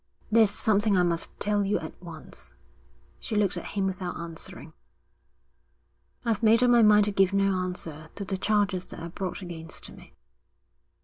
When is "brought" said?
9.09-9.43